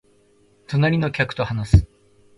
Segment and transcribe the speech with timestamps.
[0.65, 1.87] 隣の客と話す